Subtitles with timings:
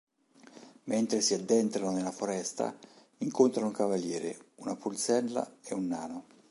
[0.85, 2.75] Mentre si addentrano nella foresta
[3.19, 6.25] incontrano un cavaliere, una pulzella e un nano.